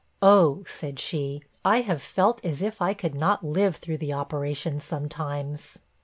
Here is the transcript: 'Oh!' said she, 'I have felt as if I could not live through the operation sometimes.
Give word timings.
'Oh!' 0.23 0.63
said 0.65 0.99
she, 0.99 1.43
'I 1.63 1.81
have 1.81 2.01
felt 2.01 2.43
as 2.43 2.63
if 2.63 2.81
I 2.81 2.95
could 2.95 3.13
not 3.13 3.43
live 3.45 3.75
through 3.75 3.97
the 3.99 4.13
operation 4.13 4.79
sometimes. 4.79 5.77